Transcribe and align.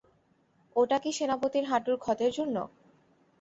ওটা 0.75 0.97
কি 1.03 1.11
সেনাপতির 1.17 1.65
হাঁটুর 1.65 1.97
ক্ষতের 1.97 2.31
জন্য? 2.37 2.55